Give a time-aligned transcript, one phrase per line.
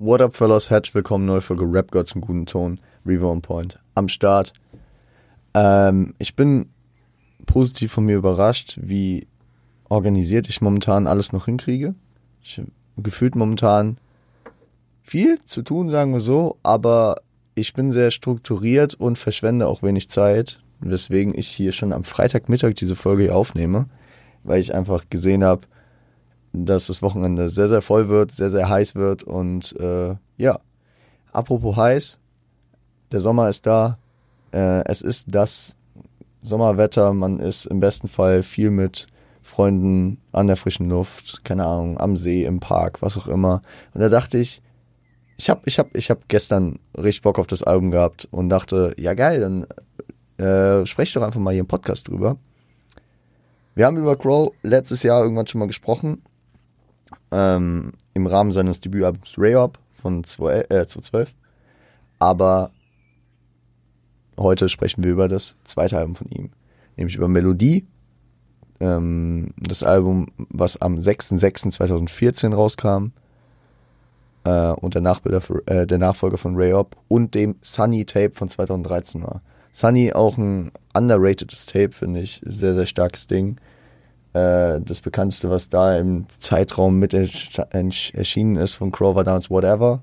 [0.00, 0.70] What up, fellas?
[0.70, 2.78] Herzlich willkommen, neue Folge Rap God zum guten Ton.
[3.04, 4.52] Revo on Point am Start.
[5.54, 6.70] Ähm, ich bin
[7.46, 9.26] positiv von mir überrascht, wie
[9.88, 11.96] organisiert ich momentan alles noch hinkriege.
[12.40, 12.62] Ich
[12.96, 13.98] gefühlt momentan
[15.02, 17.16] viel zu tun, sagen wir so, aber
[17.56, 22.74] ich bin sehr strukturiert und verschwende auch wenig Zeit, weswegen ich hier schon am Freitagmittag
[22.74, 23.86] diese Folge hier aufnehme,
[24.44, 25.66] weil ich einfach gesehen habe,
[26.52, 30.60] dass das Wochenende sehr, sehr voll wird, sehr, sehr heiß wird und äh, ja,
[31.32, 32.18] apropos heiß,
[33.12, 33.98] der Sommer ist da,
[34.52, 35.74] äh, es ist das
[36.42, 39.06] Sommerwetter, man ist im besten Fall viel mit
[39.42, 43.62] Freunden an der frischen Luft, keine Ahnung, am See, im Park, was auch immer.
[43.94, 44.62] Und da dachte ich,
[45.36, 48.94] ich habe ich hab, ich hab gestern richtig Bock auf das Album gehabt und dachte,
[48.98, 49.66] ja geil, dann
[50.44, 52.36] äh, sprech doch einfach mal hier im Podcast drüber.
[53.74, 56.22] Wir haben über Crow letztes Jahr irgendwann schon mal gesprochen
[57.30, 61.28] ähm, im Rahmen seines Debütalbums Rayop von 2012.
[61.28, 61.32] Äh,
[62.18, 62.70] Aber
[64.38, 66.50] heute sprechen wir über das zweite Album von ihm,
[66.96, 67.86] nämlich über Melodie.
[68.80, 73.12] Ähm, das Album, was am 6.6.2014 rauskam
[74.44, 78.48] äh, und der, Nachbilder für, äh, der Nachfolger von Rayop und dem Sunny Tape von
[78.48, 79.42] 2013 war.
[79.72, 82.40] Sunny auch ein underratedes Tape, finde ich.
[82.44, 83.58] Sehr, sehr starkes Ding.
[84.38, 90.02] Äh, das bekannteste, was da im Zeitraum mit erschienen ist von Crow, war damals Whatever.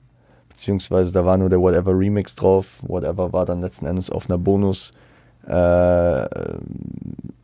[0.49, 2.77] Beziehungsweise da war nur der Whatever Remix drauf.
[2.87, 4.91] Whatever war dann letzten Endes auf einer Bonus
[5.47, 6.27] äh,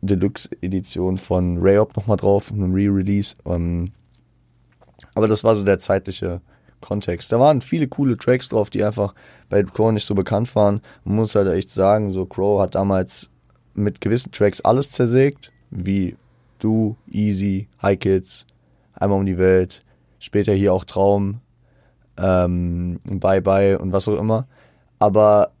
[0.00, 3.36] Deluxe-Edition von Rayop nochmal drauf, einem Re-Release.
[3.46, 3.92] Ähm,
[5.14, 6.40] aber das war so der zeitliche
[6.80, 7.30] Kontext.
[7.30, 9.14] Da waren viele coole Tracks drauf, die einfach
[9.48, 10.80] bei Crow nicht so bekannt waren.
[11.04, 13.30] Man muss halt echt sagen, so Crow hat damals
[13.74, 16.16] mit gewissen Tracks alles zersägt, wie
[16.62, 18.46] du, Easy, High Kids,
[18.94, 19.84] einmal um die Welt,
[20.18, 21.40] später hier auch Traum,
[22.18, 24.46] ähm, Bye Bye und was auch immer.
[24.98, 25.52] Aber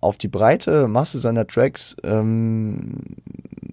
[0.00, 3.00] auf die breite Masse seiner Tracks ähm,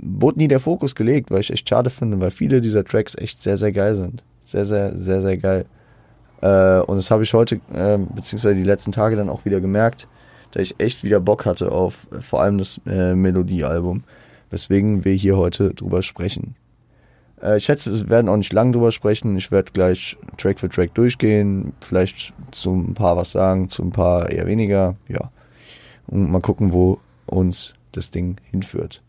[0.02, 3.42] wurde nie der Fokus gelegt, weil ich echt schade finde, weil viele dieser Tracks echt
[3.42, 4.24] sehr, sehr geil sind.
[4.42, 5.66] Sehr, sehr, sehr, sehr geil.
[6.42, 10.08] Äh, und das habe ich heute, äh, beziehungsweise die letzten Tage dann auch wieder gemerkt,
[10.52, 14.04] dass ich echt wieder Bock hatte auf äh, vor allem das äh, Melodiealbum,
[14.50, 16.56] weswegen wir hier heute drüber sprechen.
[17.42, 19.38] Äh, ich schätze, wir werden auch nicht lang drüber sprechen.
[19.38, 23.92] Ich werde gleich Track für Track durchgehen, vielleicht zu ein paar was sagen, zu ein
[23.92, 25.32] paar eher weniger, ja.
[26.08, 29.02] Und mal gucken, wo uns das Ding hinführt.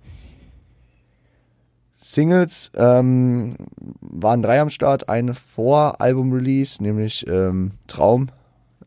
[1.96, 3.56] Singles ähm,
[4.00, 8.28] waren drei am Start, eine vor Album-Release, nämlich ähm, Traum,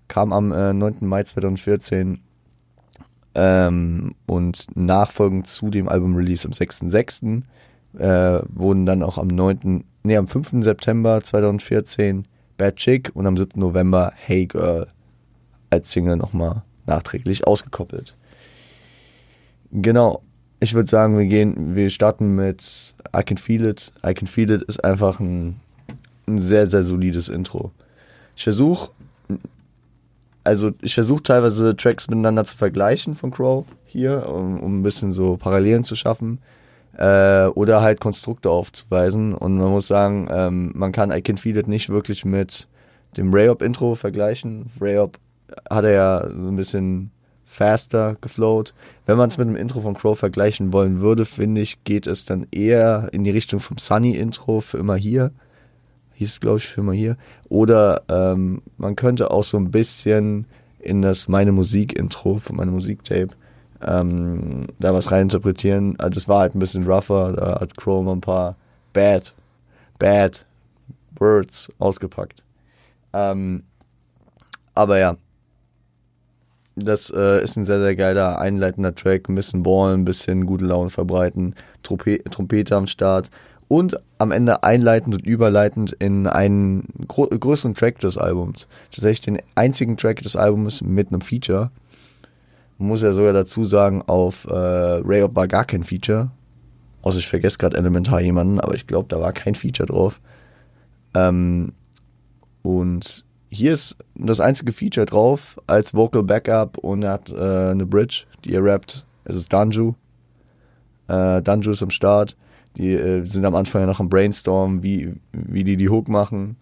[0.08, 0.98] kam am äh, 9.
[1.02, 2.22] Mai 2014
[3.36, 7.44] ähm, und nachfolgend zu dem Album-Release am 6.6
[7.98, 10.64] äh, wurden dann auch am 9., nee, am 5.
[10.64, 12.26] September 2014
[12.58, 13.60] Bad Chick und am 7.
[13.60, 14.88] November Hey Girl
[15.70, 18.16] als Single nochmal nachträglich ausgekoppelt.
[19.72, 20.22] Genau.
[20.60, 23.94] Ich würde sagen, wir gehen, wir starten mit I Can Feel It.
[24.06, 25.62] I Can Feel It ist einfach ein,
[26.28, 27.72] ein sehr, sehr solides Intro.
[28.36, 28.92] Ich versuche,
[30.44, 35.14] also ich versuche teilweise Tracks miteinander zu vergleichen von Crow hier, um, um ein bisschen
[35.14, 36.40] so Parallelen zu schaffen
[37.00, 39.34] äh, oder halt Konstrukte aufzuweisen.
[39.34, 42.68] Und man muss sagen, ähm, man kann I Can Feel It nicht wirklich mit
[43.16, 44.66] dem Rayop-Intro vergleichen.
[44.80, 45.18] Rayop
[45.70, 47.12] hat er ja so ein bisschen
[47.46, 48.74] faster geflowt.
[49.06, 52.26] Wenn man es mit dem Intro von Crow vergleichen wollen würde, finde ich, geht es
[52.26, 55.32] dann eher in die Richtung vom Sunny-Intro für immer hier.
[56.16, 57.18] Hieß es, glaube ich, für immer hier.
[57.48, 60.46] Oder ähm, man könnte auch so ein bisschen
[60.80, 63.30] in das Meine Musik-Intro von meinem Musiktape
[63.86, 66.00] ähm, da was reininterpretieren.
[66.00, 68.56] Also das war halt ein bisschen rougher, da hat Chrome ein paar
[68.94, 69.34] bad,
[69.98, 70.46] bad
[71.18, 72.44] Words ausgepackt.
[73.14, 73.64] Ähm,
[74.76, 75.18] aber ja,
[76.76, 80.66] das äh, ist ein sehr, sehr geiler einleitender Track, ein bisschen ballen, ein bisschen gute
[80.66, 83.30] Laune verbreiten, Trompe Trompete am Start
[83.68, 88.68] und am Ende einleitend und überleitend in einen größeren Track des Albums.
[88.92, 91.72] Tatsächlich den einzigen Track des Albums mit einem Feature.
[92.80, 96.32] Muss ja sogar dazu sagen, auf äh, Ray war gar kein Feature.
[97.02, 100.20] Außer ich vergesse gerade elementar jemanden, aber ich glaube, da war kein Feature drauf.
[101.14, 101.74] Ähm,
[102.62, 107.86] und hier ist das einzige Feature drauf als Vocal Backup und er hat äh, eine
[107.86, 109.06] Bridge, die er rappt.
[109.26, 109.94] Es ist Danju.
[111.08, 112.38] Äh, Danju ist am Start.
[112.78, 116.58] Die äh, sind am Anfang ja noch am Brainstorm, wie, wie die die Hook machen.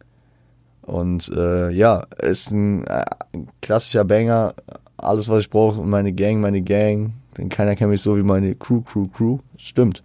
[0.82, 3.04] Und äh, ja, ist ein, ein
[3.34, 4.56] äh, klassischer Banger,
[4.98, 7.14] alles, was ich brauche, meine Gang, meine Gang.
[7.38, 9.40] Denn keiner kennt mich so wie meine Crew, Crew, Crew.
[9.58, 10.04] Stimmt.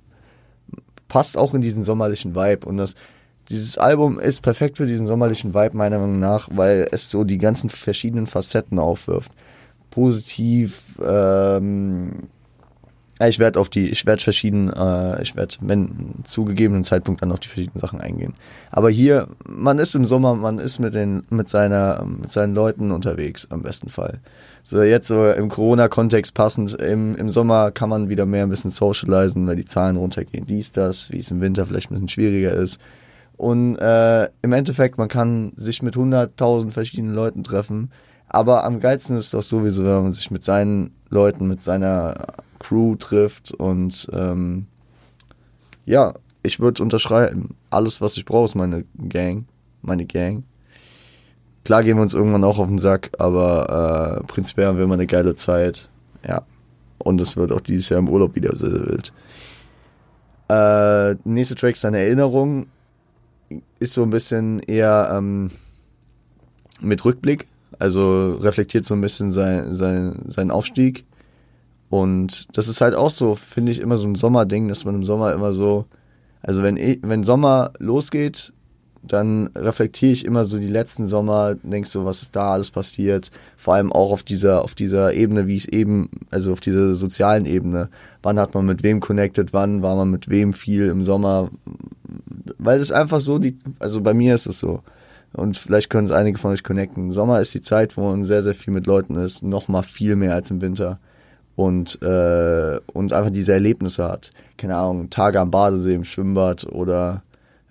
[1.09, 2.67] Passt auch in diesen sommerlichen Vibe.
[2.67, 2.95] Und das,
[3.49, 7.39] dieses Album ist perfekt für diesen sommerlichen Vibe, meiner Meinung nach, weil es so die
[7.39, 9.33] ganzen verschiedenen Facetten aufwirft.
[9.91, 12.29] Positiv, ähm,
[13.29, 17.41] ich werde auf die, ich werde verschieden, äh, ich werde, wenn zugegebenen Zeitpunkt dann auf
[17.41, 18.35] die verschiedenen Sachen eingehen.
[18.71, 22.91] Aber hier, man ist im Sommer, man ist mit den, mit seiner, mit seinen Leuten
[22.91, 24.21] unterwegs, am besten Fall.
[24.63, 28.71] So jetzt so im Corona-Kontext passend, im, im Sommer kann man wieder mehr ein bisschen
[28.71, 32.53] socialisen, weil die Zahlen runtergehen, dies, das, wie es im Winter vielleicht ein bisschen schwieriger
[32.53, 32.79] ist.
[33.37, 37.91] Und äh, im Endeffekt, man kann sich mit 100.000 verschiedenen Leuten treffen.
[38.33, 42.15] Aber am geilsten ist doch sowieso, wenn man sich mit seinen Leuten, mit seiner
[42.59, 44.67] Crew trifft und ähm,
[45.85, 47.57] ja, ich würde unterschreiben.
[47.69, 49.45] Alles, was ich brauche, ist meine Gang.
[49.83, 50.45] Meine Gang.
[51.65, 54.95] Klar gehen wir uns irgendwann auch auf den Sack, aber äh, prinzipiell haben wir immer
[54.95, 55.91] eine geile Zeit.
[56.27, 56.43] Ja.
[56.97, 59.13] Und es wird auch dieses Jahr im Urlaub wieder sehr, sehr wild.
[60.49, 62.67] Äh, nächste Track ist eine Erinnerung.
[63.79, 65.51] Ist so ein bisschen eher ähm,
[66.81, 67.47] mit Rückblick.
[67.79, 71.05] Also reflektiert so ein bisschen sein, sein, seinen Aufstieg.
[71.91, 75.05] Und das ist halt auch so, finde ich, immer so ein Sommerding, dass man im
[75.05, 75.85] Sommer immer so,
[76.41, 78.53] also wenn, ich, wenn Sommer losgeht,
[79.03, 83.31] dann reflektiere ich immer so die letzten Sommer, denkst so, was ist da alles passiert,
[83.57, 86.95] vor allem auch auf dieser, auf dieser Ebene, wie ich es eben, also auf dieser
[86.95, 87.89] sozialen Ebene.
[88.23, 91.51] Wann hat man mit wem connected, wann war man mit wem viel im Sommer,
[92.59, 94.83] weil es einfach so, die, also bei mir ist es so.
[95.33, 97.11] Und vielleicht können es einige von euch connecten.
[97.11, 100.17] Sommer ist die Zeit, wo man sehr, sehr viel mit Leuten ist, noch mal viel
[100.17, 100.99] mehr als im Winter
[101.57, 104.31] und, äh, und einfach diese Erlebnisse hat.
[104.57, 107.23] Keine Ahnung, Tage am Badesee, im Schwimmbad oder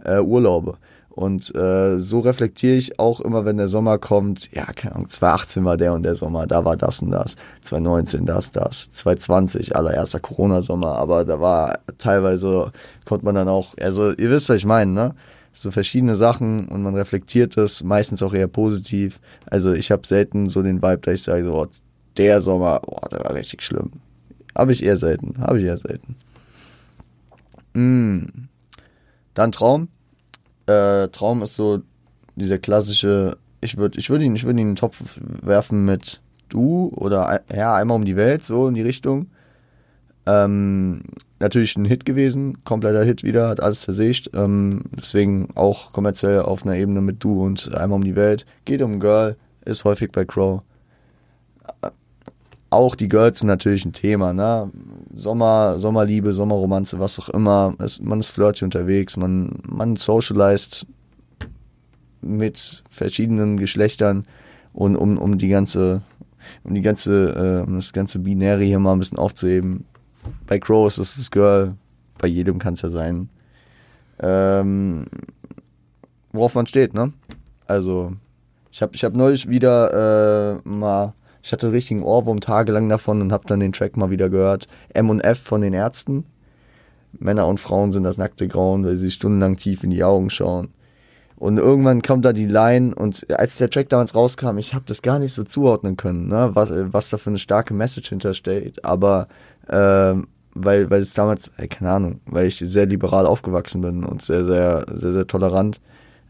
[0.04, 0.78] äh, Urlaube.
[1.10, 5.66] Und äh, so reflektiere ich auch immer, wenn der Sommer kommt, ja, keine Ahnung, 2018
[5.66, 10.22] war der und der Sommer, da war das und das, 2019 das, das, 2020, allererster
[10.22, 12.72] Corona-Sommer, aber da war teilweise,
[13.04, 15.16] konnte man dann auch, also ihr wisst, was ich meine, ne?
[15.54, 19.20] So verschiedene Sachen und man reflektiert es, meistens auch eher positiv.
[19.46, 21.68] Also ich habe selten so den Vibe, dass ich sage, so, oh,
[22.18, 23.92] der Sommer, boah, der war richtig schlimm.
[24.56, 26.16] Habe ich eher selten, habe ich eher selten.
[27.74, 28.48] Mm.
[29.34, 29.90] Dann Traum.
[30.66, 31.82] Äh, Traum ist so
[32.36, 36.92] dieser klassische, ich würde ich würd ihn, würd ihn in den Topf werfen mit du
[36.96, 39.28] oder ja, einmal um die Welt, so in die Richtung.
[40.26, 41.04] Ähm,
[41.42, 44.32] natürlich ein Hit gewesen, kompletter Hit wieder, hat alles zersägt.
[44.34, 48.46] Ähm, deswegen auch kommerziell auf einer Ebene mit du und einmal um die Welt.
[48.66, 49.36] Geht um Girl,
[49.66, 50.62] ist häufig bei Crow
[52.72, 54.72] auch die Girls sind natürlich ein Thema, ne?
[55.14, 57.76] Sommer, Sommerliebe, Sommerromanze, was auch immer.
[57.80, 60.88] Es, man ist flirty unterwegs, man, man socialized
[62.22, 64.24] mit verschiedenen Geschlechtern
[64.72, 66.02] und um, um die ganze,
[66.64, 69.84] um die ganze, äh, um das ganze Binäre hier mal ein bisschen aufzuheben.
[70.48, 71.76] Bei Crow ist es das Girl,
[72.18, 73.30] bei jedem kann es ja sein.
[74.20, 75.06] Ähm,
[76.32, 77.14] worauf man steht, ne?
[77.68, 78.14] Also,
[78.72, 81.14] ich habe ich hab neulich wieder äh, mal
[81.44, 84.68] ich hatte richtigen Ohrwurm tagelang davon und habe dann den Track mal wieder gehört.
[84.94, 86.26] M und F von den Ärzten.
[87.14, 90.70] Männer und Frauen sind das nackte Grauen, weil sie stundenlang tief in die Augen schauen.
[91.42, 95.02] Und irgendwann kommt da die Line und als der Track damals rauskam, ich habe das
[95.02, 96.52] gar nicht so zuordnen können, ne?
[96.54, 98.86] was, was da für eine starke Message hintersteht.
[98.86, 99.28] Aber
[99.68, 104.22] ähm, weil, weil es damals, äh, keine Ahnung, weil ich sehr liberal aufgewachsen bin und
[104.22, 105.82] sehr, sehr, sehr, sehr tolerant,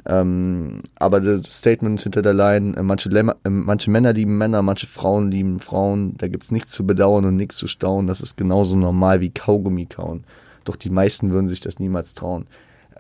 [0.06, 4.62] ähm, aber das Statement hinter der Line, äh, manche, Lämmer, äh, manche Männer lieben Männer,
[4.62, 8.38] manche Frauen lieben Frauen, da gibt's nichts zu bedauern und nichts zu staunen, das ist
[8.38, 10.24] genauso normal wie Kaugummi kauen.
[10.64, 12.46] Doch die meisten würden sich das niemals trauen.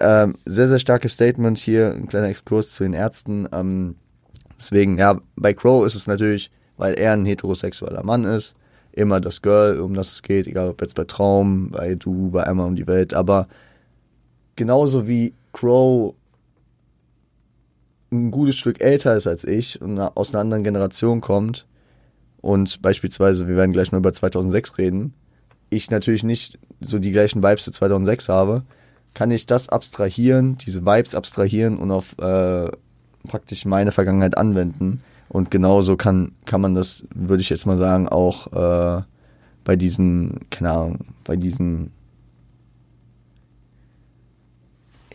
[0.03, 3.47] Ähm, sehr, sehr starkes Statement hier, ein kleiner Exkurs zu den Ärzten.
[3.51, 3.95] Ähm,
[4.57, 8.55] deswegen, ja, bei Crow ist es natürlich, weil er ein heterosexueller Mann ist,
[8.91, 12.43] immer das Girl, um das es geht, egal ob jetzt bei Traum, bei Du, bei
[12.43, 13.47] Einmal um die Welt, aber
[14.55, 16.15] genauso wie Crow
[18.11, 21.67] ein gutes Stück älter ist als ich und aus einer anderen Generation kommt
[22.41, 25.13] und beispielsweise, wir werden gleich nur über 2006 reden,
[25.69, 28.63] ich natürlich nicht so die gleichen Vibes zu 2006 habe,
[29.13, 32.69] kann ich das abstrahieren, diese Vibes abstrahieren und auf äh,
[33.27, 35.01] praktisch meine Vergangenheit anwenden.
[35.29, 39.03] Und genauso kann, kann man das, würde ich jetzt mal sagen, auch äh,
[39.63, 41.91] bei diesen, keine Ahnung, bei diesen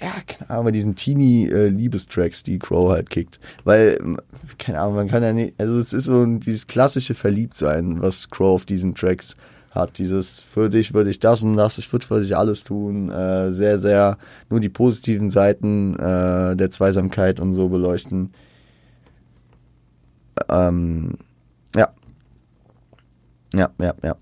[0.01, 3.41] ja, keine Ahnung, bei diesen Teenie-Liebestracks, die Crow halt kickt.
[3.65, 3.99] Weil,
[4.59, 8.55] keine Ahnung, man kann ja nicht, also es ist so dieses klassische Verliebtsein, was Crow
[8.55, 9.37] auf diesen Tracks
[9.77, 9.99] hat.
[9.99, 13.11] Dieses, für dich würde ich das und das, ich würde für dich alles tun.
[13.11, 14.19] Äh, sehr, sehr
[14.51, 18.33] nur die positiven Seiten äh, der Zweisamkeit und so beleuchten.
[20.49, 21.19] Ähm,
[21.75, 21.89] ja.
[23.55, 24.17] Ja, ja, ja.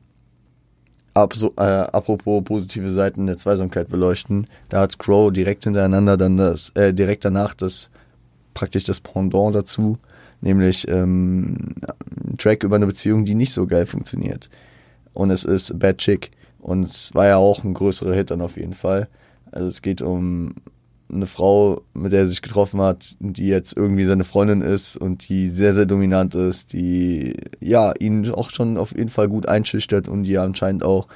[1.15, 6.37] ab, so, äh, apropos positive Seiten der Zweisamkeit beleuchten, da hat Crow direkt hintereinander dann
[6.37, 7.91] das, äh, direkt danach das
[8.53, 9.99] praktisch das Pendant dazu,
[10.41, 11.75] nämlich ähm,
[12.25, 14.49] ein Track über eine Beziehung, die nicht so geil funktioniert.
[15.15, 16.31] Und es ist Bad Chick.
[16.59, 19.09] Und es war ja auch ein größerer Hit dann auf jeden Fall.
[19.53, 20.55] Also es geht um
[21.13, 25.29] eine Frau, mit der er sich getroffen hat, die jetzt irgendwie seine Freundin ist und
[25.29, 30.09] die sehr, sehr dominant ist, die ja ihn auch schon auf jeden Fall gut einschüchtert
[30.09, 31.07] und die anscheinend auch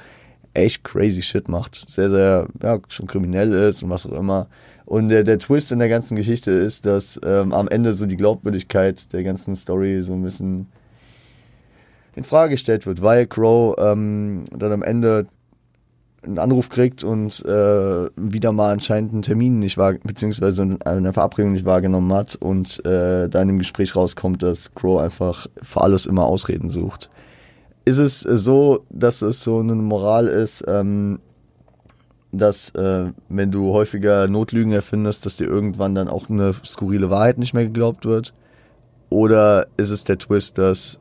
[0.53, 1.89] echt crazy Shit macht.
[1.89, 4.47] Sehr, sehr, ja, schon kriminell ist und was auch immer.
[4.85, 8.17] Und der, der Twist in der ganzen Geschichte ist, dass ähm, am Ende so die
[8.17, 10.67] Glaubwürdigkeit der ganzen Story so ein bisschen
[12.19, 15.27] in Frage gestellt wird, weil Crow ähm, dann am Ende
[16.21, 21.53] einen Anruf kriegt und äh, wieder mal anscheinend einen Termin nicht war, beziehungsweise eine Verabredung
[21.53, 26.25] nicht wahrgenommen hat und äh, dann im Gespräch rauskommt, dass Crow einfach für alles immer
[26.25, 27.09] Ausreden sucht.
[27.85, 31.19] Ist es so, dass es so eine Moral ist, ähm,
[32.33, 37.37] dass äh, wenn du häufiger Notlügen erfindest, dass dir irgendwann dann auch eine skurrile Wahrheit
[37.37, 38.33] nicht mehr geglaubt wird?
[39.09, 40.99] Oder ist es der Twist, dass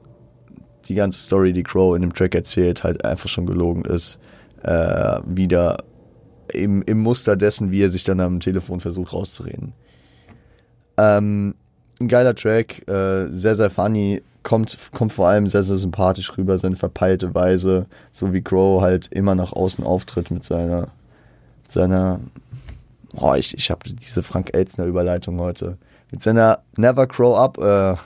[0.89, 4.19] die ganze Story, die Crow in dem Track erzählt, halt einfach schon gelogen ist?
[4.63, 5.79] äh, wieder
[6.53, 9.73] im, im Muster dessen, wie er sich dann am Telefon versucht rauszureden.
[10.97, 11.55] Ähm,
[12.01, 16.57] ein geiler Track, äh, sehr, sehr funny, kommt, kommt vor allem sehr, sehr sympathisch rüber,
[16.59, 20.89] seine verpeilte Weise, so wie Crow halt immer nach außen auftritt mit seiner,
[21.67, 22.21] seiner,
[23.15, 25.77] oh, ich, ich habe diese Frank Elzner Überleitung heute,
[26.11, 27.97] mit seiner Never Crow Up äh,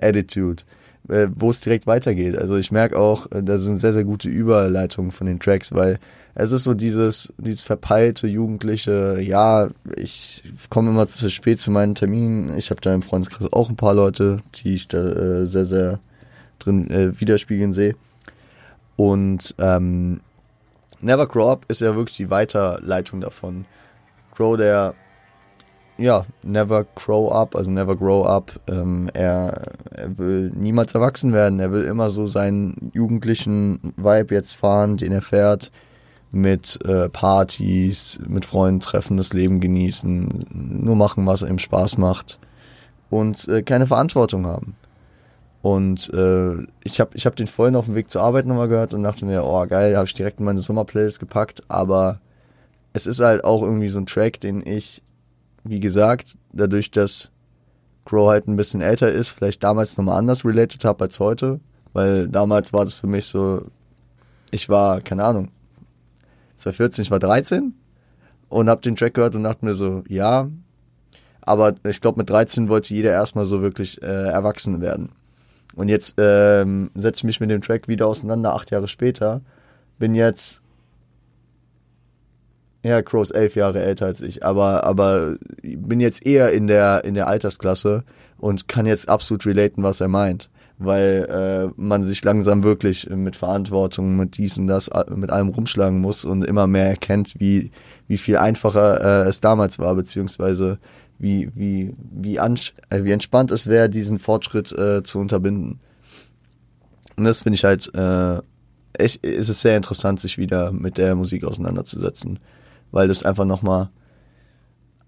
[0.06, 0.62] Attitude
[1.08, 2.36] äh, wo es direkt weitergeht.
[2.36, 5.98] Also ich merke auch, äh, da sind sehr, sehr gute Überleitungen von den Tracks, weil
[6.34, 11.94] es ist so dieses, dieses verpeilte Jugendliche, ja, ich komme immer zu spät zu meinen
[11.94, 12.56] Terminen.
[12.56, 16.00] Ich habe da im Freundeskreis auch ein paar Leute, die ich da äh, sehr, sehr
[16.58, 17.96] drin äh, widerspiegeln sehe.
[18.96, 20.20] Und ähm,
[21.00, 23.66] Never Grow Up ist ja wirklich die Weiterleitung davon.
[24.34, 24.94] Crow, der
[26.02, 28.58] ja, never grow up, also never grow up.
[28.66, 31.60] Ähm, er, er will niemals erwachsen werden.
[31.60, 35.70] Er will immer so seinen jugendlichen Vibe jetzt fahren, den er fährt.
[36.32, 42.38] Mit äh, Partys, mit Freunden treffen, das Leben genießen, nur machen, was ihm Spaß macht.
[43.10, 44.74] Und äh, keine Verantwortung haben.
[45.60, 48.94] Und äh, ich habe ich hab den vorhin auf dem Weg zur Arbeit nochmal gehört
[48.94, 51.62] und dachte mir, oh geil, habe ich direkt in meine Sommerplaylist gepackt.
[51.68, 52.20] Aber
[52.94, 55.02] es ist halt auch irgendwie so ein Track, den ich
[55.64, 57.32] wie gesagt, dadurch, dass
[58.04, 61.60] Crow halt ein bisschen älter ist, vielleicht damals nochmal anders related habe als heute,
[61.92, 63.66] weil damals war das für mich so,
[64.50, 65.50] ich war, keine Ahnung,
[66.56, 67.74] 2014, ich war 13
[68.48, 70.48] und habe den Track gehört und dachte mir so, ja,
[71.42, 75.10] aber ich glaube, mit 13 wollte jeder erstmal so wirklich äh, erwachsen werden.
[75.74, 79.40] Und jetzt ähm, setze ich mich mit dem Track wieder auseinander, acht Jahre später.
[79.98, 80.61] Bin jetzt
[82.82, 87.04] ja, Crow ist elf Jahre älter als ich, aber, aber bin jetzt eher in der,
[87.04, 88.04] in der Altersklasse
[88.38, 90.50] und kann jetzt absolut relaten, was er meint.
[90.78, 96.00] Weil äh, man sich langsam wirklich mit Verantwortung, mit dies und das, mit allem rumschlagen
[96.00, 97.70] muss und immer mehr erkennt, wie,
[98.08, 100.80] wie viel einfacher äh, es damals war, beziehungsweise
[101.20, 105.78] wie, wie, wie, äh, wie entspannt es wäre, diesen Fortschritt äh, zu unterbinden.
[107.16, 108.40] Und das finde ich halt, äh,
[108.94, 112.40] echt, ist es sehr interessant, sich wieder mit der Musik auseinanderzusetzen
[112.92, 113.90] weil das einfach nochmal,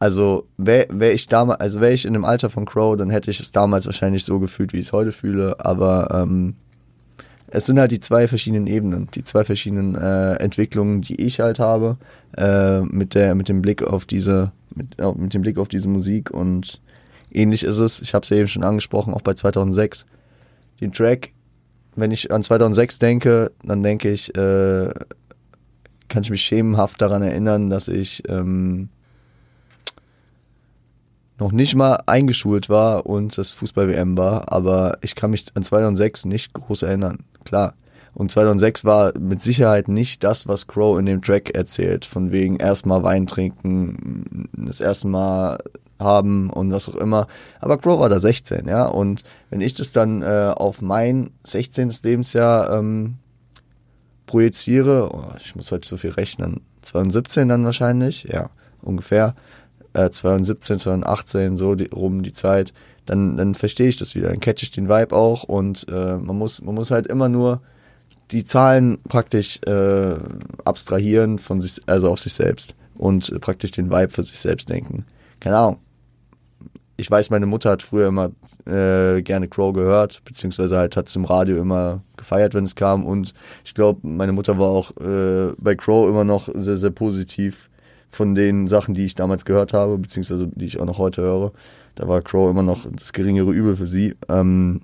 [0.01, 3.31] also wäre wär ich damals, also wäre ich in dem Alter von Crow, dann hätte
[3.31, 6.57] ich es damals wahrscheinlich so gefühlt, wie ich es heute fühle, aber ähm,
[7.47, 11.61] es sind halt die zwei verschiedenen Ebenen, die zwei verschiedenen äh, Entwicklungen, die ich halt
[11.61, 11.99] habe,
[12.37, 15.89] äh, mit der, mit dem Blick auf diese, mit, äh, mit dem Blick auf diese
[15.89, 16.81] Musik und
[17.31, 20.07] ähnlich ist es, ich habe es ja eben schon angesprochen, auch bei 2006.
[20.81, 21.31] Den Track,
[21.95, 24.93] wenn ich an 2006 denke, dann denke ich, äh,
[26.15, 28.89] kann ich mich schemenhaft daran erinnern, dass ich ähm,
[31.41, 36.27] noch nicht mal eingeschult war und das Fußball-WM war, aber ich kann mich an 2006
[36.27, 37.25] nicht groß erinnern.
[37.45, 37.75] Klar.
[38.13, 42.59] Und 2006 war mit Sicherheit nicht das, was Crow in dem Track erzählt, von wegen
[42.59, 45.59] erstmal Wein trinken, das erste Mal
[45.99, 47.27] haben und was auch immer.
[47.59, 48.87] Aber Crow war da 16, ja.
[48.87, 51.93] Und wenn ich das dann äh, auf mein 16.
[52.05, 53.17] Lebensjahr ähm,
[54.35, 58.51] projiziere, oh, ich muss heute so viel rechnen, 2017 dann wahrscheinlich, ja,
[58.83, 59.37] ungefähr,
[59.93, 62.75] äh, 2017, 2018, so die, rum die Zeit,
[63.07, 66.37] dann, dann verstehe ich das wieder, dann catch ich den Vibe auch und äh, man,
[66.37, 67.61] muss, man muss halt immer nur
[68.33, 70.17] die Zahlen praktisch äh,
[70.65, 74.69] abstrahieren von sich, also auf sich selbst und äh, praktisch den Vibe für sich selbst
[74.69, 75.05] denken.
[75.39, 75.79] Keine Ahnung.
[76.97, 78.31] Ich weiß, meine Mutter hat früher immer
[78.67, 83.05] äh, gerne Crow gehört, beziehungsweise halt hat es im Radio immer gefeiert, wenn es kam.
[83.05, 83.35] Und
[83.65, 87.69] ich glaube, meine Mutter war auch äh, bei Crow immer noch sehr, sehr positiv
[88.11, 91.53] von den Sachen, die ich damals gehört habe, beziehungsweise die ich auch noch heute höre.
[91.97, 94.15] Da war Crow immer noch das geringere Übel für sie.
[94.29, 94.83] Ähm,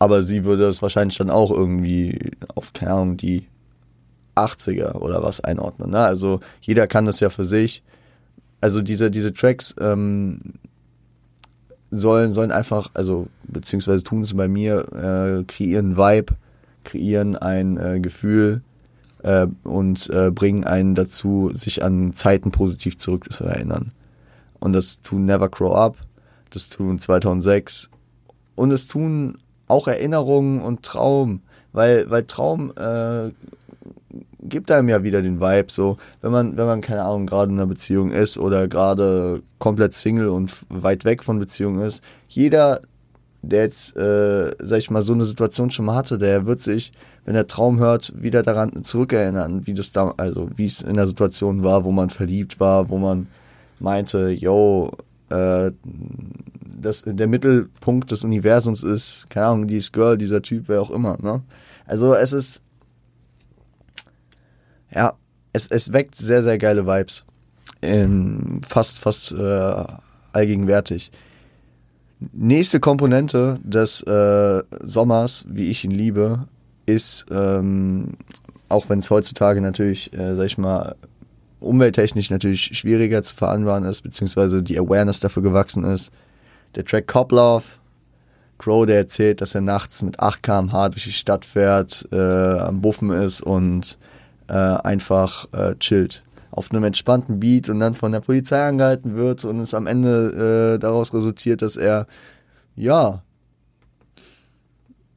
[0.00, 3.46] aber sie würde es wahrscheinlich dann auch irgendwie auf, Ahnung, die
[4.34, 5.90] 80er oder was einordnen.
[5.90, 6.00] Ne?
[6.00, 7.84] Also jeder kann das ja für sich
[8.62, 10.40] also diese, diese Tracks ähm,
[11.90, 16.34] sollen, sollen einfach, also beziehungsweise tun es bei mir, äh, kreieren Vibe,
[16.84, 18.62] kreieren ein äh, Gefühl
[19.24, 23.92] äh, und äh, bringen einen dazu, sich an Zeiten positiv zurück zu erinnern.
[24.60, 25.96] Und das tun Never Grow Up,
[26.50, 27.90] das tun 2006
[28.54, 31.42] und es tun auch Erinnerungen und Traum,
[31.72, 33.30] weil, weil Traum äh,
[34.42, 37.58] gibt einem ja wieder den Vibe, so, wenn man, wenn man, keine Ahnung, gerade in
[37.58, 42.02] einer Beziehung ist oder gerade komplett Single und weit weg von Beziehung ist.
[42.28, 42.80] Jeder,
[43.42, 46.92] der jetzt, äh, sag ich mal, so eine Situation schon mal hatte, der wird sich,
[47.24, 51.06] wenn er Traum hört, wieder daran zurückerinnern, wie das da, also wie es in der
[51.06, 53.28] Situation war, wo man verliebt war, wo man
[53.78, 54.90] meinte, yo,
[55.28, 55.70] äh,
[56.80, 61.16] das, der Mittelpunkt des Universums ist, keine Ahnung, dieses Girl, dieser Typ, wer auch immer,
[61.22, 61.42] ne?
[61.86, 62.62] Also es ist
[64.94, 65.14] ja,
[65.52, 67.24] es, es weckt sehr, sehr geile Vibes.
[67.80, 69.84] Ähm, fast, fast äh,
[70.32, 71.10] allgegenwärtig.
[72.32, 76.46] Nächste Komponente des äh, Sommers, wie ich ihn liebe,
[76.86, 78.12] ist, ähm,
[78.68, 80.94] auch wenn es heutzutage natürlich, äh, sag ich mal,
[81.60, 86.10] umwelttechnisch natürlich schwieriger zu vereinbaren ist, beziehungsweise die Awareness dafür gewachsen ist.
[86.74, 87.64] Der Track Cop Love,
[88.58, 92.80] Crow, der erzählt, dass er nachts mit 8 km/h durch die Stadt fährt, äh, am
[92.80, 93.98] Buffen ist und
[94.52, 96.22] äh, einfach äh, chillt.
[96.50, 100.74] Auf einem entspannten Beat und dann von der Polizei angehalten wird und es am Ende
[100.74, 102.06] äh, daraus resultiert, dass er,
[102.76, 103.22] ja,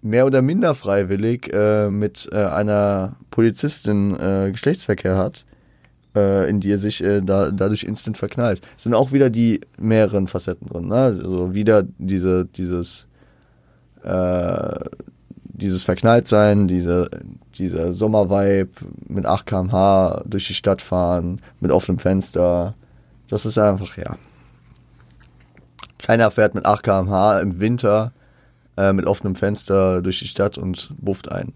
[0.02, 5.46] mehr oder minder freiwillig äh, mit äh, einer Polizistin äh, Geschlechtsverkehr hat,
[6.16, 8.62] äh, in die er sich äh, da, dadurch instant verknallt.
[8.78, 10.88] Es sind auch wieder die mehreren Facetten drin.
[10.88, 10.96] Ne?
[10.96, 13.08] Also wieder diese, dieses
[14.04, 14.80] äh,
[15.58, 17.10] dieses Verknalltsein, diese,
[17.58, 18.70] dieser Sommervibe
[19.08, 22.76] mit 8 km/h durch die Stadt fahren, mit offenem Fenster.
[23.28, 24.18] Das ist einfach, ja.
[25.98, 28.12] Keiner fährt mit 8 km/h im Winter
[28.78, 31.54] äh, mit offenem Fenster durch die Stadt und bufft ein.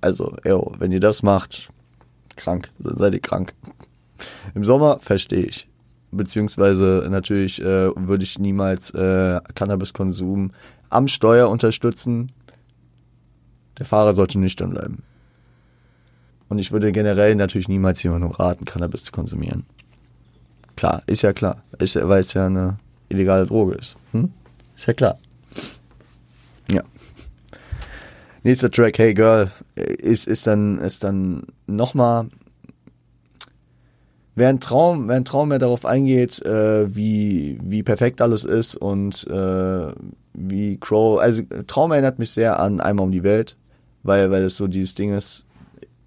[0.00, 1.70] Also, yo, wenn ihr das macht,
[2.36, 3.54] krank, dann seid ihr krank.
[4.54, 5.68] Im Sommer verstehe ich.
[6.10, 10.50] Beziehungsweise natürlich äh, würde ich niemals äh, Cannabiskonsum
[10.90, 12.30] am Steuer unterstützen,
[13.82, 15.02] der Fahrer sollte nüchtern bleiben.
[16.48, 19.64] Und ich würde generell natürlich niemals jemandem raten, Cannabis zu konsumieren.
[20.76, 21.64] Klar, ist ja klar.
[21.78, 23.96] Ist, weil es ja eine illegale Droge ist.
[24.12, 24.30] Hm?
[24.76, 25.18] Ist ja klar.
[26.70, 26.82] Ja.
[28.44, 32.28] Nächster Track, Hey Girl, ist, ist dann, ist dann nochmal,
[34.36, 38.76] wer ein Traum, wer ein Traum mehr darauf eingeht, äh, wie, wie perfekt alles ist
[38.76, 39.92] und äh,
[40.34, 43.56] wie Crow, also Traum erinnert mich sehr an Einmal um die Welt
[44.02, 45.46] weil, weil es so dieses Ding ist,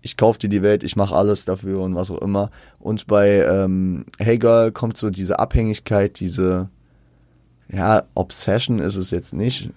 [0.01, 2.51] ich kaufe dir die Welt, ich mache alles dafür und was auch immer.
[2.77, 6.69] Und bei ähm, Hey Girl kommt so diese Abhängigkeit, diese,
[7.69, 9.71] ja, Obsession ist es jetzt nicht,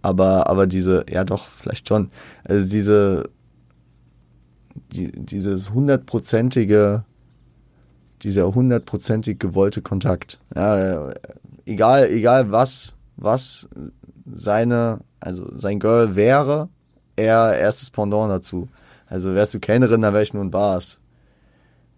[0.00, 2.10] aber, aber diese, ja doch, vielleicht schon,
[2.44, 3.24] also diese,
[4.92, 7.04] die, dieses hundertprozentige,
[8.22, 10.40] dieser hundertprozentig gewollte Kontakt.
[10.54, 11.12] Ja,
[11.66, 13.68] egal, egal was, was
[14.24, 16.70] seine, also sein Girl wäre,
[17.18, 18.68] eher erstes Pendant dazu.
[19.06, 21.00] Also wärst du Kellnerin, dann wär ich nur ein Bars.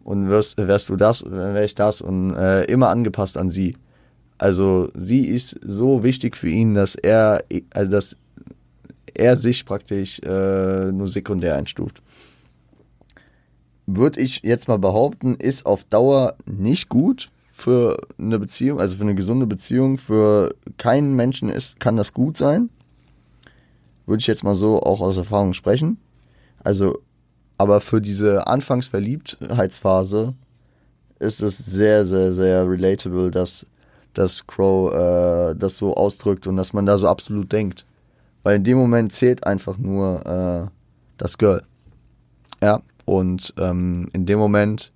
[0.02, 3.76] Und wirst, wärst du das, dann wär ich das und äh, immer angepasst an sie.
[4.38, 8.16] Also sie ist so wichtig für ihn, dass er, also dass
[9.12, 12.02] er sich praktisch äh, nur sekundär einstuft.
[13.86, 19.02] Würde ich jetzt mal behaupten, ist auf Dauer nicht gut für eine Beziehung, also für
[19.02, 19.98] eine gesunde Beziehung.
[19.98, 22.70] Für keinen Menschen ist, kann das gut sein
[24.10, 25.96] würde ich jetzt mal so auch aus Erfahrung sprechen.
[26.62, 26.98] Also,
[27.56, 30.34] aber für diese Anfangsverliebtheitsphase
[31.20, 33.66] ist es sehr, sehr, sehr relatable, dass,
[34.12, 37.86] dass Crow äh, das so ausdrückt und dass man da so absolut denkt.
[38.42, 40.70] Weil in dem Moment zählt einfach nur äh,
[41.16, 41.62] das Girl.
[42.62, 44.92] Ja, und ähm, in dem Moment,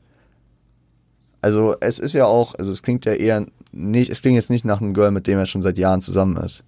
[1.40, 4.64] also es ist ja auch, also es klingt ja eher nicht, es klingt jetzt nicht
[4.64, 6.64] nach einem Girl, mit dem er schon seit Jahren zusammen ist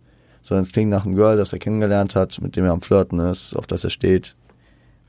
[0.46, 3.18] sondern es klingt nach einem Girl, das er kennengelernt hat, mit dem er am Flirten
[3.18, 4.37] ist, auf das er steht.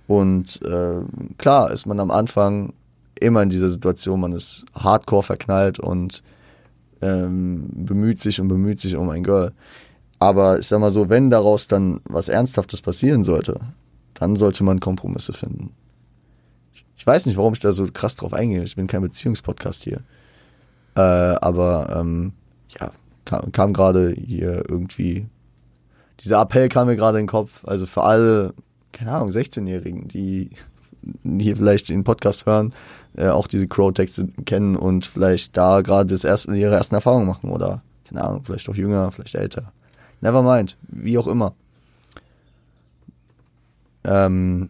[0.08, 1.02] Und äh,
[1.38, 2.73] klar ist man am Anfang
[3.19, 6.23] immer in dieser Situation, man ist hardcore verknallt und
[7.02, 9.52] ähm, bemüht sich und bemüht sich um ein Girl.
[10.17, 13.60] Aber ich sag mal so, wenn daraus dann was Ernsthaftes passieren sollte,
[14.15, 15.69] dann sollte man Kompromisse finden.
[16.95, 18.63] Ich weiß nicht, warum ich da so krass drauf eingehe.
[18.63, 20.02] Ich bin kein Beziehungspodcast hier.
[20.95, 22.34] Äh, aber ähm,
[22.80, 22.89] ja,
[23.28, 25.28] kam, kam gerade hier irgendwie.
[26.22, 27.63] Dieser Appell kam mir gerade in den Kopf.
[27.66, 28.54] Also für alle,
[28.92, 30.50] keine Ahnung, 16-Jährigen, die
[31.24, 32.74] hier vielleicht den Podcast hören,
[33.16, 37.84] äh, auch diese Crow-Texte kennen und vielleicht da gerade erste, ihre ersten Erfahrungen machen oder,
[38.08, 39.72] keine Ahnung, vielleicht auch jünger, vielleicht älter.
[40.22, 41.54] Never mind, wie auch immer.
[44.04, 44.70] Ähm,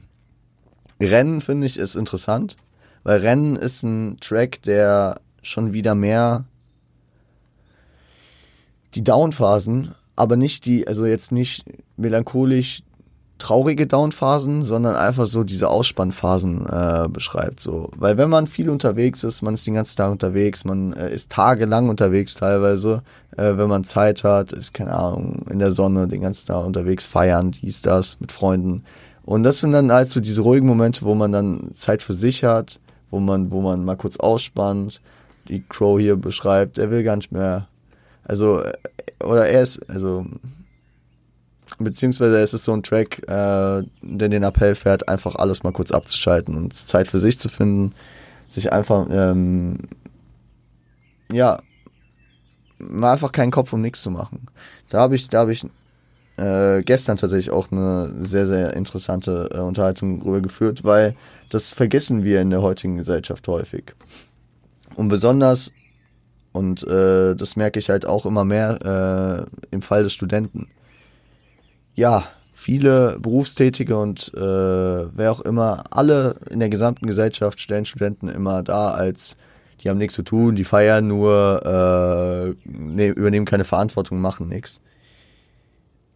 [0.99, 2.57] Rennen finde ich ist interessant,
[3.03, 6.45] weil Rennen ist ein Track, der schon wieder mehr
[8.95, 11.65] die Downphasen, aber nicht die, also jetzt nicht
[11.97, 12.81] melancholisch
[13.37, 17.59] traurige Downphasen, sondern einfach so diese Ausspannphasen äh, beschreibt.
[17.59, 21.13] So, weil wenn man viel unterwegs ist, man ist den ganzen Tag unterwegs, man äh,
[21.13, 23.03] ist tagelang unterwegs teilweise,
[23.37, 27.05] äh, wenn man Zeit hat, ist keine Ahnung in der Sonne den ganzen Tag unterwegs
[27.05, 28.83] feiern, dies das mit Freunden.
[29.23, 32.43] Und das sind dann halt so diese ruhigen Momente, wo man dann Zeit für sich
[32.43, 32.79] hat,
[33.11, 35.01] wo man, wo man mal kurz ausspannt.
[35.47, 37.67] Die Crow hier beschreibt, er will gar nicht mehr.
[38.27, 38.73] Also, äh,
[39.23, 40.25] oder er ist, also,
[41.79, 45.91] beziehungsweise es ist so ein Track, äh, der den Appell fährt, einfach alles mal kurz
[45.91, 47.93] abzuschalten und Zeit für sich zu finden,
[48.47, 49.77] sich einfach, ähm,
[51.31, 51.57] ja,
[52.79, 54.47] mal einfach keinen Kopf um nichts zu machen.
[54.89, 55.65] Da habe ich, da habe ich
[56.37, 61.15] äh, gestern tatsächlich auch eine sehr, sehr interessante äh, Unterhaltung darüber geführt, weil
[61.49, 63.95] das vergessen wir in der heutigen Gesellschaft häufig.
[64.95, 65.71] Und besonders,
[66.57, 70.67] und äh, das merke ich halt auch immer mehr äh, im Fall des Studenten.
[71.93, 78.27] Ja, viele Berufstätige und äh, wer auch immer, alle in der gesamten Gesellschaft stellen Studenten
[78.27, 79.37] immer da als
[79.81, 84.81] die haben nichts zu tun, die feiern nur, äh, ne, übernehmen keine Verantwortung, machen nichts.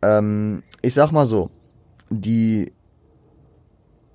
[0.02, 1.52] Ähm, ich sag mal so,
[2.10, 2.74] die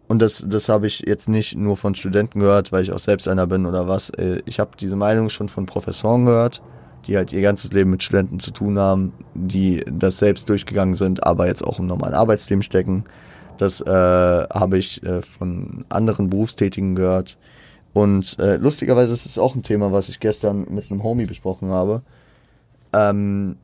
[0.08, 3.26] und das, das habe ich jetzt nicht nur von Studenten gehört, weil ich auch selbst
[3.26, 4.10] einer bin oder was.
[4.10, 6.62] Äh, ich habe diese Meinung schon von Professoren gehört,
[7.06, 11.26] die halt ihr ganzes Leben mit Studenten zu tun haben, die das selbst durchgegangen sind,
[11.26, 13.04] aber jetzt auch im normalen Arbeitsleben stecken.
[13.58, 17.36] Das äh, habe ich äh, von anderen Berufstätigen gehört.
[17.92, 21.70] Und äh, lustigerweise ist es auch ein Thema, was ich gestern mit einem Homie besprochen
[21.70, 22.02] habe.
[22.92, 23.56] Ähm,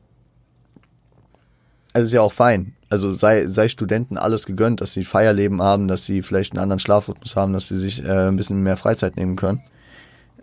[1.93, 2.73] also ist ja auch fein.
[2.93, 6.77] Also sei, sei Studenten alles gegönnt, dass sie Feierleben haben, dass sie vielleicht einen anderen
[6.77, 9.63] Schlafrhythmus haben, dass sie sich äh, ein bisschen mehr Freizeit nehmen können.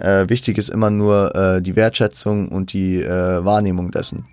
[0.01, 4.27] Äh, wichtig ist immer nur äh, die Wertschätzung und die äh, Wahrnehmung dessen.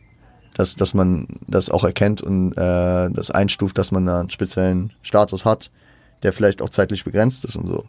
[0.55, 5.45] Dass, dass man das auch erkennt und äh, das einstuft, dass man einen speziellen Status
[5.45, 5.69] hat,
[6.23, 7.85] der vielleicht auch zeitlich begrenzt ist und so.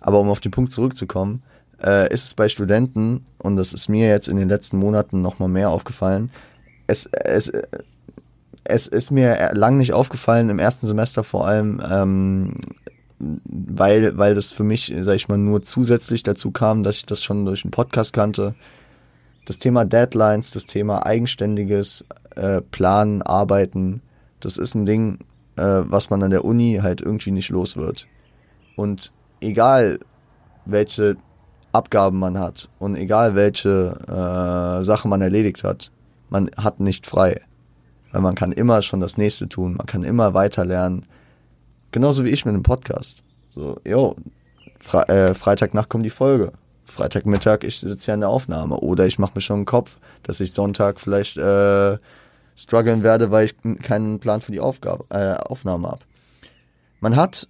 [0.00, 1.42] Aber um auf den Punkt zurückzukommen,
[1.84, 5.48] äh, ist es bei Studenten, und das ist mir jetzt in den letzten Monaten nochmal
[5.48, 6.30] mehr aufgefallen,
[6.86, 7.50] es, es,
[8.68, 12.54] es ist mir lang nicht aufgefallen, im ersten Semester vor allem, ähm,
[13.18, 17.24] weil, weil das für mich, sag ich mal, nur zusätzlich dazu kam, dass ich das
[17.24, 18.54] schon durch einen Podcast kannte.
[19.46, 24.02] Das Thema Deadlines, das Thema eigenständiges äh, Planen, Arbeiten,
[24.40, 25.18] das ist ein Ding,
[25.56, 28.06] äh, was man an der Uni halt irgendwie nicht los wird.
[28.76, 29.98] Und egal,
[30.66, 31.16] welche
[31.72, 35.90] Abgaben man hat und egal, welche äh, Sache man erledigt hat,
[36.28, 37.40] man hat nicht frei.
[38.16, 41.04] Weil man kann immer schon das nächste tun, man kann immer weiter lernen.
[41.92, 43.22] Genauso wie ich mit dem Podcast.
[43.50, 44.16] So, jo,
[44.78, 46.52] Fre äh, Freitagnacht kommt die Folge.
[46.86, 48.78] Freitagmittag, ich sitze ja in der Aufnahme.
[48.78, 51.98] Oder ich mache mir schon einen Kopf, dass ich Sonntag vielleicht äh,
[52.56, 56.00] strugglen werde, weil ich keinen Plan für die Aufgabe, äh, Aufnahme habe.
[57.00, 57.46] Man hat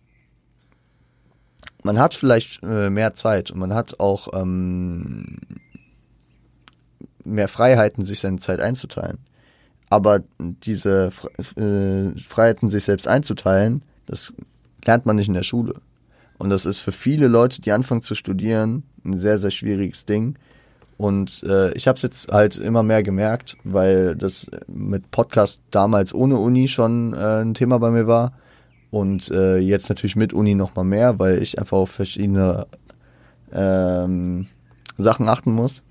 [1.85, 5.39] man hat vielleicht äh, mehr Zeit und man hat auch ähm,
[7.23, 9.19] mehr Freiheiten, sich seine Zeit einzuteilen.
[9.89, 11.11] Aber diese
[11.57, 14.35] äh, Freiheiten, sich selbst einzuteilen, das
[14.85, 15.75] lernt man nicht in der Schule.
[16.39, 20.37] Und das ist für viele Leute, die anfangen zu studieren, ein sehr, sehr schwieriges Ding.
[20.99, 26.15] Und äh, ich habe es jetzt halt immer mehr gemerkt, weil das mit Podcast damals
[26.15, 28.33] ohne Uni schon äh, ein Thema bei mir war.
[28.91, 32.67] Und äh, jetzt natürlich mit Uni nochmal mehr, weil ich einfach auf verschiedene
[33.53, 34.47] ähm,
[34.97, 35.83] Sachen achten muss.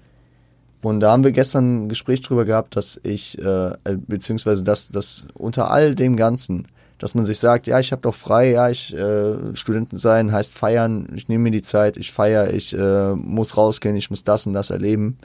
[0.85, 4.87] Und da haben wir gestern ein Gespräch drüber gehabt, dass ich, äh, äh, beziehungsweise dass,
[4.89, 6.67] dass unter all dem Ganzen,
[6.99, 10.53] dass man sich sagt, ja, ich habe doch frei, ja, ich äh, Studenten sein heißt
[10.53, 14.45] feiern, ich nehme mir die Zeit, ich feiere, ich äh, muss rausgehen, ich muss das
[14.45, 15.17] und das erleben,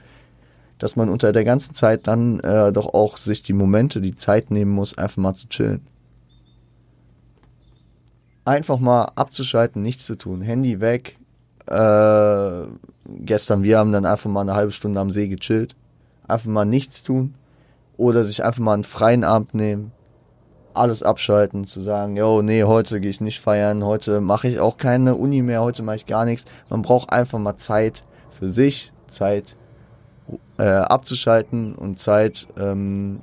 [0.79, 4.51] dass man unter der ganzen Zeit dann äh, doch auch sich die Momente, die Zeit
[4.51, 5.83] nehmen muss, einfach mal zu chillen.
[8.47, 11.19] Einfach mal abzuschalten, nichts zu tun, Handy weg,
[11.67, 12.67] äh,
[13.07, 15.77] gestern, wir haben dann einfach mal eine halbe Stunde am See gechillt.
[16.29, 17.35] einfach mal nichts tun
[17.97, 19.93] oder sich einfach mal einen freien Abend nehmen,
[20.75, 24.77] alles abschalten, zu sagen, yo, nee, heute gehe ich nicht feiern, heute mache ich auch
[24.77, 26.45] keine Uni mehr, heute mache ich gar nichts.
[26.69, 29.57] Man braucht einfach mal Zeit für sich, Zeit
[30.59, 33.21] äh, abzuschalten und Zeit ähm,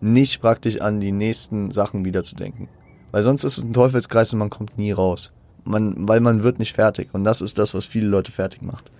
[0.00, 2.68] nicht praktisch an die nächsten Sachen wiederzudenken.
[3.10, 5.32] Weil sonst ist es ein Teufelskreis und man kommt nie raus.
[5.64, 7.08] Man, weil man wird nicht fertig.
[7.12, 8.90] Und das ist das, was viele Leute fertig macht.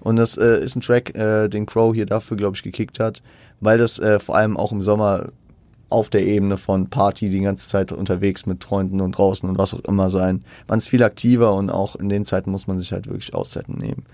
[0.00, 3.22] Und das äh, ist ein Track, äh, den Crow hier dafür, glaube ich, gekickt hat,
[3.60, 5.28] weil das äh, vor allem auch im Sommer
[5.90, 9.74] auf der Ebene von Party die ganze Zeit unterwegs mit Freunden und draußen und was
[9.74, 10.44] auch immer sein.
[10.68, 13.76] Man ist viel aktiver und auch in den Zeiten muss man sich halt wirklich Auszeiten
[13.76, 14.04] nehmen.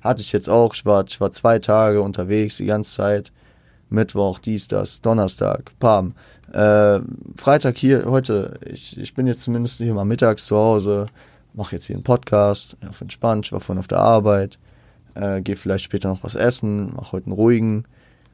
[0.00, 3.32] Hatte ich jetzt auch, ich war, ich war zwei Tage unterwegs die ganze Zeit.
[3.90, 6.14] Mittwoch, dies, das, Donnerstag, Pam.
[6.52, 7.00] Äh,
[7.36, 11.06] Freitag hier, heute, ich, ich bin jetzt zumindest hier mal mittags zu Hause,
[11.54, 14.58] mache jetzt hier einen Podcast, auf entspannt, ich war vorhin auf der Arbeit,
[15.14, 17.84] äh, gehe vielleicht später noch was essen, mache heute einen ruhigen.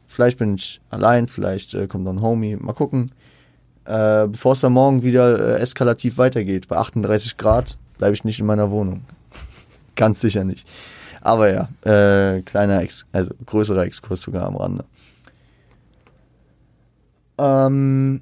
[0.07, 3.13] Vielleicht bin ich allein, vielleicht äh, kommt noch ein Homie, mal gucken.
[3.85, 8.41] Äh, Bevor es dann morgen wieder äh, eskalativ weitergeht, bei 38 Grad, bleibe ich nicht
[8.41, 9.05] in meiner Wohnung.
[9.97, 10.67] Ganz sicher nicht.
[11.23, 14.85] Aber ja, äh, kleiner, Ex also größerer Exkurs sogar am Rande.
[17.39, 18.21] Ähm,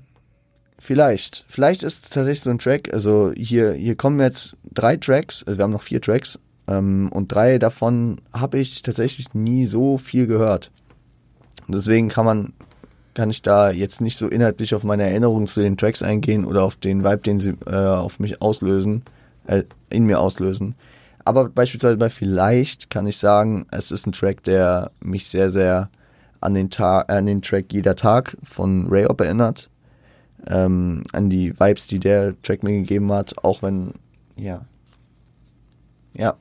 [0.84, 1.44] vielleicht.
[1.48, 2.92] Vielleicht ist es tatsächlich so ein Track.
[2.92, 5.42] Also hier, hier kommen jetzt drei Tracks.
[5.44, 6.38] Also wir haben noch vier Tracks.
[6.68, 10.70] Ähm, und drei davon habe ich tatsächlich nie so viel gehört.
[11.66, 12.52] Und deswegen kann man,
[13.14, 16.62] kann ich da jetzt nicht so inhaltlich auf meine Erinnerungen zu den Tracks eingehen oder
[16.62, 19.02] auf den Vibe, den sie äh, auf mich auslösen,
[19.46, 20.74] äh, in mir auslösen.
[21.24, 25.88] Aber beispielsweise bei Vielleicht kann ich sagen, es ist ein Track, der mich sehr, sehr
[26.40, 29.70] an den, Tag, an den Track Jeder Tag von Rayop erinnert.
[30.48, 33.92] Ähm, an die Vibes, die der Track mir gegeben hat, auch wenn,
[34.36, 34.66] ja.
[36.16, 36.34] Ja,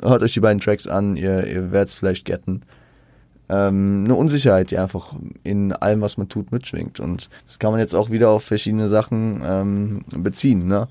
[0.00, 2.62] hört euch die beiden Tracks an, ihr, ihr werdet es vielleicht getten.
[3.48, 7.00] Ähm, eine Unsicherheit, die einfach in allem, was man tut, mitschwingt.
[7.00, 10.66] Und das kann man jetzt auch wieder auf verschiedene Sachen ähm, beziehen.
[10.66, 10.88] Ne?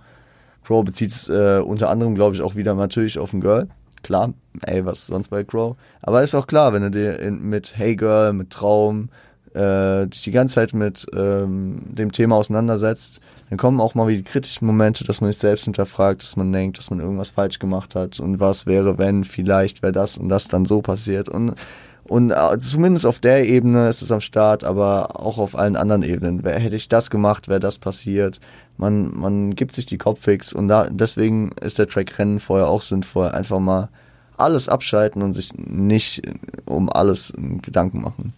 [0.63, 3.67] Crow bezieht es äh, unter anderem, glaube ich, auch wieder natürlich auf ein Girl.
[4.03, 5.75] Klar, ey, was sonst bei Crow.
[6.01, 9.09] Aber ist auch klar, wenn du dir in, mit Hey Girl, mit Traum,
[9.53, 14.19] äh, dich die ganze Zeit mit ähm, dem Thema auseinandersetzt, dann kommen auch mal wieder
[14.19, 17.59] die kritischen Momente, dass man sich selbst hinterfragt, dass man denkt, dass man irgendwas falsch
[17.59, 21.29] gemacht hat und was wäre, wenn, vielleicht wäre das und das dann so passiert.
[21.29, 21.55] Und
[22.03, 26.03] und äh, zumindest auf der Ebene ist es am Start, aber auch auf allen anderen
[26.03, 26.43] Ebenen.
[26.43, 28.41] Wer, hätte ich das gemacht, wäre das passiert.
[28.77, 32.81] Man, man gibt sich die Kopffix und da, deswegen ist der Track Rennen vorher auch
[32.81, 33.29] sinnvoll.
[33.29, 33.89] Einfach mal
[34.35, 36.23] alles abschalten und sich nicht
[36.65, 38.33] um alles Gedanken machen.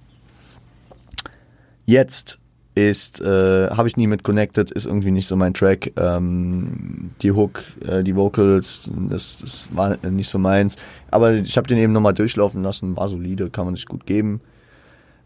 [1.86, 2.39] Jetzt
[2.76, 5.91] ist, äh, habe ich nie mit connected, ist irgendwie nicht so mein Track.
[5.96, 10.76] Ähm, die Hook, äh, die Vocals, das, das war nicht so meins.
[11.12, 14.41] Aber ich habe den eben nochmal durchlaufen lassen, war solide, kann man sich gut geben.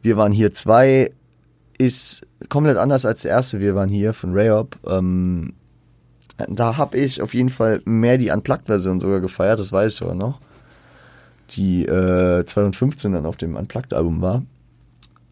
[0.02, 1.12] Wir waren hier zwei,
[1.78, 3.60] ist komplett anders als der erste.
[3.60, 4.78] Wir waren hier von Rayop.
[4.86, 5.54] Ähm,
[6.50, 10.16] da habe ich auf jeden Fall mehr die Unplugged-Version sogar gefeiert, das weiß ich sogar
[10.16, 10.40] noch.
[11.52, 14.44] Die äh, 2015 dann auf dem Unplugged-Album war.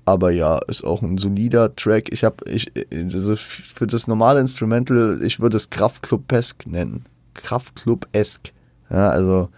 [0.06, 2.14] Aber ja, ist auch ein solider Track.
[2.14, 7.06] Ich habe, ich, also für das normale Instrumental, ich würde es Kraftclub-esque nennen.
[7.34, 8.52] Kraftclub-esque.
[8.92, 9.50] Ja, also,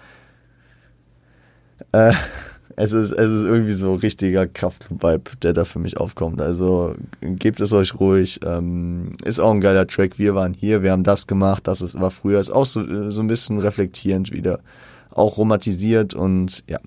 [1.92, 2.14] äh,
[2.78, 6.40] es ist, es ist irgendwie so richtiger Kraftclub-Vibe, der da für mich aufkommt.
[6.40, 8.40] Also, gebt es euch ruhig.
[8.46, 10.18] Ähm, ist auch ein geiler Track.
[10.18, 12.40] Wir waren hier, wir haben das gemacht, das ist, war früher.
[12.40, 14.62] Ist auch so, so ein bisschen reflektierend wieder.
[15.12, 16.80] Auch romantisiert und ja.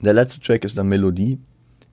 [0.00, 1.38] Der letzte Track ist dann Melodie.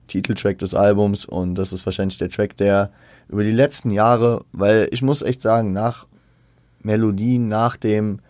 [0.06, 2.90] Titeltrack des Albums und das ist wahrscheinlich der Track, der
[3.28, 6.06] über die letzten Jahre, weil ich muss echt sagen, nach
[6.82, 8.20] Melodien, nach dem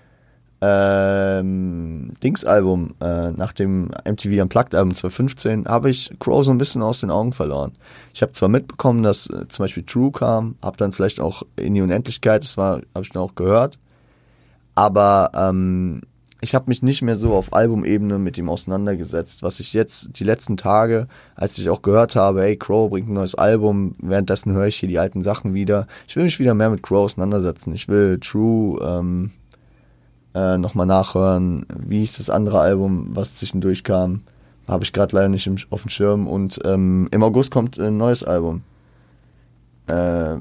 [0.63, 7.01] ähm, Dings-Album, äh, nach dem MTV Unplugged-Album 2015, habe ich Crow so ein bisschen aus
[7.01, 7.73] den Augen verloren.
[8.15, 11.75] Ich habe zwar mitbekommen, dass äh, zum Beispiel True kam, habe dann vielleicht auch in
[11.75, 13.79] die Unendlichkeit, das habe ich dann auch gehört,
[14.75, 16.01] aber ähm,
[16.47, 19.43] ich habe mich nicht mehr so auf Albumebene mit ihm auseinandergesetzt.
[19.43, 23.15] Was ich jetzt die letzten Tage, als ich auch gehört habe, hey, Crow bringt ein
[23.15, 25.89] neues Album, währenddessen höre ich hier die alten Sachen wieder.
[26.07, 27.75] Ich will mich wieder mehr mit Crow auseinandersetzen.
[27.75, 29.33] Ich will True ähm,
[30.37, 31.67] äh, nochmal nachhören.
[31.85, 34.23] Wie ist das andere Album, was zwischendurch kam?
[34.69, 36.29] Habe ich gerade leider nicht im, auf dem Schirm.
[36.29, 38.63] Und ähm, im August kommt ein neues Album.
[39.89, 40.37] Äh,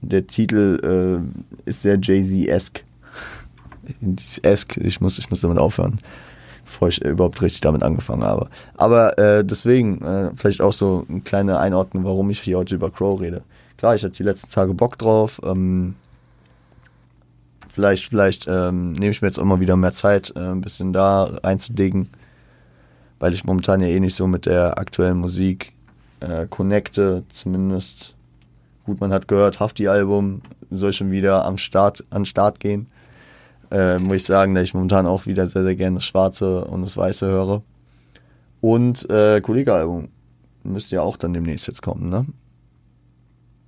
[0.00, 1.22] der Titel
[1.64, 2.82] äh, ist sehr Jay-Z-esque
[4.00, 5.98] dieses Esk, ich muss, ich muss damit aufhören,
[6.64, 8.48] bevor ich überhaupt richtig damit angefangen habe.
[8.76, 12.90] Aber äh, deswegen, äh, vielleicht auch so eine kleine Einordnung, warum ich hier heute über
[12.90, 13.42] Crow rede.
[13.76, 15.40] Klar, ich hatte die letzten Tage Bock drauf.
[15.44, 15.94] Ähm,
[17.72, 20.92] vielleicht, vielleicht ähm, nehme ich mir jetzt auch mal wieder mehr Zeit, äh, ein bisschen
[20.92, 22.08] da reinzudicken.
[23.18, 25.72] weil ich momentan ja eh nicht so mit der aktuellen Musik
[26.20, 28.14] äh, connecte, zumindest.
[28.84, 32.86] Gut, man hat gehört, Hafti-Album soll schon wieder am Start, an Start gehen.
[33.74, 36.82] Äh, muss ich sagen, dass ich momentan auch wieder sehr, sehr gerne das Schwarze und
[36.82, 37.62] das Weiße höre.
[38.60, 40.10] Und äh, Kollege-Album
[40.62, 42.24] müsste ja auch dann demnächst jetzt kommen, ne?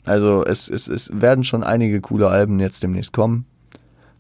[0.05, 3.47] Also es, es, es werden schon einige coole Alben jetzt demnächst kommen.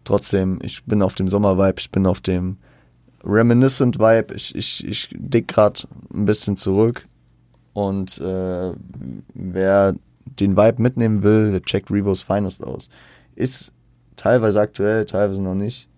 [0.02, 2.56] Trotzdem, ich bin auf dem Sommer-Vibe, ich bin auf dem
[3.24, 4.34] Reminiscent-Vibe.
[4.34, 7.06] Ich, ich, ich dick gerade ein bisschen zurück.
[7.74, 8.72] Und äh,
[9.34, 9.94] wer
[10.24, 12.88] den Vibe mitnehmen will, der checkt Revo's Finest aus.
[13.36, 13.72] Ist
[14.16, 15.88] teilweise aktuell, teilweise noch nicht.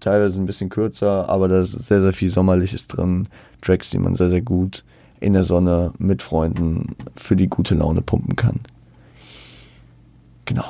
[0.00, 3.28] Teilweise ein bisschen kürzer, aber da ist sehr, sehr viel Sommerliches drin.
[3.62, 4.84] Tracks, die man sehr, sehr gut
[5.20, 8.60] in der Sonne mit Freunden für die gute Laune pumpen kann.
[10.44, 10.64] Genau.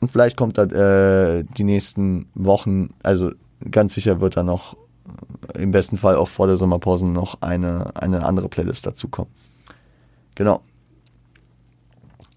[0.00, 3.32] Und vielleicht kommt da äh, die nächsten Wochen, also
[3.70, 4.76] ganz sicher wird da noch
[5.54, 9.30] äh, im besten Fall auch vor der Sommerpause noch eine, eine andere Playlist dazu kommen.
[10.34, 10.60] Genau.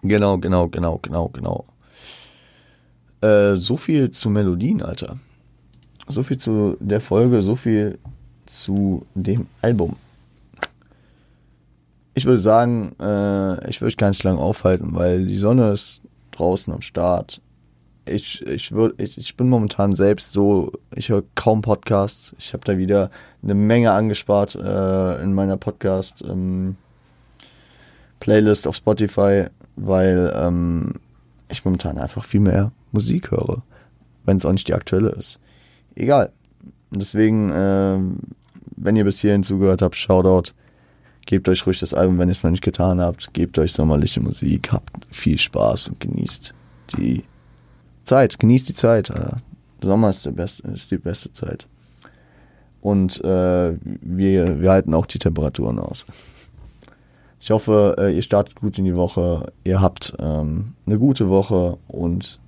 [0.01, 1.65] Genau, genau, genau, genau, genau.
[3.21, 5.17] Äh, so viel zu Melodien, Alter.
[6.07, 7.99] So viel zu der Folge, so viel
[8.45, 9.95] zu dem Album.
[12.13, 16.73] Ich würde sagen, äh, ich würde gar nicht lange aufhalten, weil die Sonne ist draußen
[16.73, 17.39] am Start.
[18.05, 22.35] Ich, ich, würd, ich, ich bin momentan selbst so, ich höre kaum Podcasts.
[22.39, 23.11] Ich habe da wieder
[23.43, 26.75] eine Menge angespart äh, in meiner Podcast ähm,
[28.19, 30.93] Playlist auf Spotify, weil ähm,
[31.47, 33.63] ich momentan einfach viel mehr Musik höre,
[34.25, 35.39] wenn es auch nicht die aktuelle ist.
[35.95, 36.31] Egal.
[36.91, 37.99] Deswegen, äh,
[38.75, 40.51] wenn ihr bis hierhin zugehört habt, Shoutout.
[41.27, 43.33] Gebt euch ruhig das Album, wenn ihr es noch nicht getan habt.
[43.33, 46.53] Gebt euch sommerliche Musik, habt viel Spaß und genießt
[46.97, 47.23] die
[48.03, 48.39] Zeit.
[48.39, 49.11] Genießt die Zeit.
[49.81, 51.67] Sommer ist, der beste, ist die beste Zeit.
[52.81, 56.05] Und äh, wir, wir halten auch die Temperaturen aus.
[57.39, 59.51] Ich hoffe, äh, ihr startet gut in die Woche.
[59.63, 62.39] Ihr habt ähm, eine gute Woche und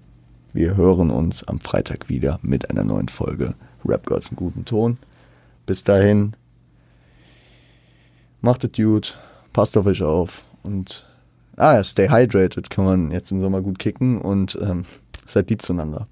[0.53, 4.97] wir hören uns am Freitag wieder mit einer neuen Folge Rap Girls im guten Ton.
[5.65, 6.35] Bis dahin,
[8.41, 9.17] macht es gut,
[9.51, 11.07] passt auf euch auf und
[11.57, 14.85] ah, stay hydrated kann man jetzt im Sommer gut kicken und ähm,
[15.25, 16.07] seid lieb zueinander.